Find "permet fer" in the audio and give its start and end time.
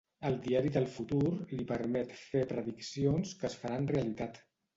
1.73-2.41